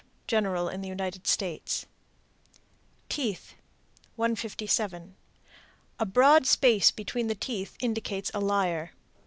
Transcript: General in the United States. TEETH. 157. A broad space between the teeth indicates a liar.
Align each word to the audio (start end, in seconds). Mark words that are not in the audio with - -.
General 0.25 0.67
in 0.67 0.81
the 0.81 0.87
United 0.87 1.27
States. 1.27 1.85
TEETH. 3.07 3.53
157. 4.15 5.15
A 5.99 6.05
broad 6.07 6.47
space 6.47 6.89
between 6.89 7.27
the 7.27 7.35
teeth 7.35 7.77
indicates 7.79 8.31
a 8.33 8.39
liar. 8.39 8.93